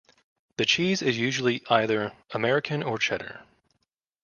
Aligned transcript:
The 0.57 0.65
cheese 0.65 1.03
is 1.03 1.19
usually 1.19 1.61
either 1.69 2.11
American 2.31 2.81
or 2.81 2.97
Cheddar. 2.97 3.45